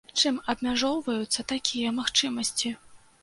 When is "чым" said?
0.19-0.37